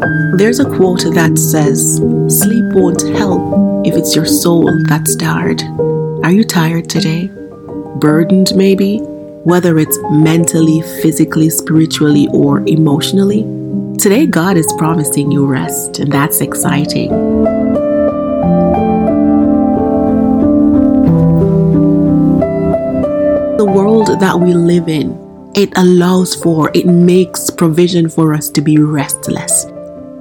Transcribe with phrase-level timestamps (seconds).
[0.00, 1.96] There's a quote that says,
[2.40, 5.62] Sleep won't help if it's your soul that's tired.
[6.24, 7.26] Are you tired today?
[7.98, 9.00] Burdened, maybe?
[9.44, 13.42] Whether it's mentally, physically, spiritually, or emotionally?
[13.98, 17.10] Today, God is promising you rest, and that's exciting.
[23.58, 28.62] The world that we live in, it allows for, it makes provision for us to
[28.62, 29.66] be restless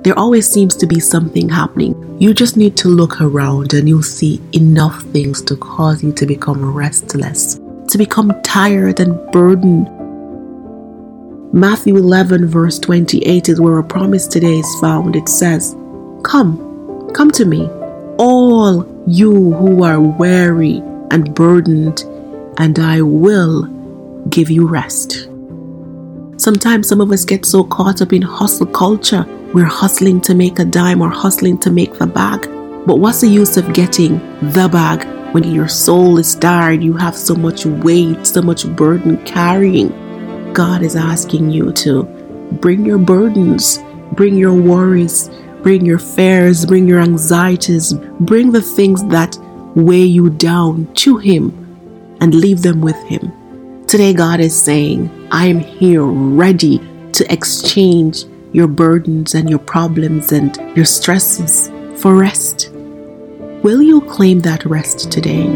[0.03, 2.17] there always seems to be something happening.
[2.20, 6.26] You just need to look around and you'll see enough things to cause you to
[6.26, 7.55] become restless,
[7.90, 9.90] to become tired and burdened.
[11.54, 15.16] Matthew 11, verse 28 is where a promise today is found.
[15.16, 15.76] It says,
[16.23, 17.68] Come, come to me,
[18.18, 20.81] all you who are weary
[21.12, 22.04] and burdened,
[22.57, 23.63] and I will
[24.29, 25.27] give you rest.
[26.38, 30.60] Sometimes some of us get so caught up in hustle culture we're hustling to make
[30.60, 32.41] a dime or hustling to make the bag.
[32.85, 34.20] But what's the use of getting
[34.51, 36.84] the bag when your soul is tired?
[36.84, 39.90] You have so much weight, so much burden carrying.
[40.54, 42.04] God is asking you to
[42.62, 43.79] bring your burdens,
[44.13, 45.29] bring your worries,
[45.63, 49.35] bring your fears, bring your anxieties, bring the things that
[49.76, 51.49] weigh you down to Him
[52.21, 53.31] and leave them with Him.
[53.87, 56.79] Today, God is saying, I am here ready
[57.13, 61.70] to exchange your burdens and your problems and your stresses
[62.02, 62.70] for rest.
[63.64, 65.47] Will you claim that rest today?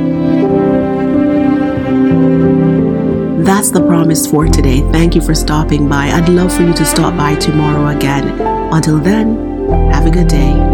[3.44, 4.82] That's the promise for today.
[4.92, 6.08] Thank you for stopping by.
[6.08, 8.40] I'd love for you to stop by tomorrow again.
[8.74, 9.36] Until then,
[9.92, 10.73] have a good day.